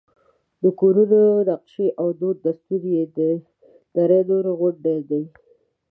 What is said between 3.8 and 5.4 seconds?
دره نور غوندې دی.